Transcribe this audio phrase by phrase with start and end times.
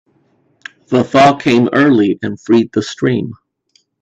[0.87, 3.35] The thaw came early and freed the stream.